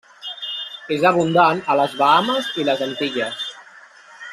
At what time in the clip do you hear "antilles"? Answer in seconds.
2.91-3.49